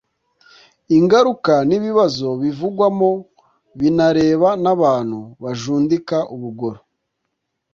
[0.97, 3.09] ingaruka n ibibazo bivugwamo
[3.79, 6.79] binareba n abantu bajundika ubugoro